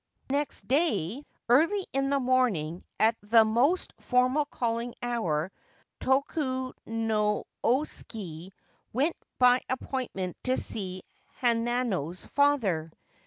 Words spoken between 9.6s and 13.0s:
appointment to see Hanano's father.